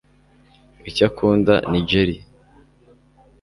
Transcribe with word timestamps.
icyo 0.89 1.03
akunda 1.09 1.53
ni 1.69 1.79
jelly 1.89 2.17